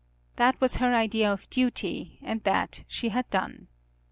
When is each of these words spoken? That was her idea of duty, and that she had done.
That 0.37 0.59
was 0.59 0.77
her 0.77 0.95
idea 0.95 1.31
of 1.31 1.47
duty, 1.51 2.17
and 2.23 2.43
that 2.43 2.83
she 2.87 3.09
had 3.09 3.29
done. 3.29 3.67